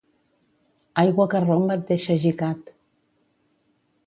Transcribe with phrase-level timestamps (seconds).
[1.01, 2.73] Aigua que romp et deixa gicat.